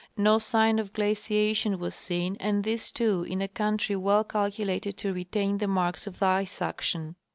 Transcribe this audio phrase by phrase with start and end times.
[0.17, 4.97] No sign of glaci ation was seen, and this too in a country well calculated
[4.97, 7.17] to retain the marks of ice action.